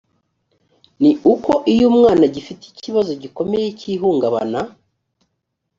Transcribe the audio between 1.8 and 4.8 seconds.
umwana agifite ikibazo gikomeye cy ihungabana